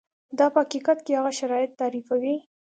دا 0.37 0.45
په 0.53 0.59
حقیقت 0.63 0.97
کې 1.05 1.11
هغه 1.19 1.31
شرایط 1.39 1.71
تعریفوي. 1.81 2.35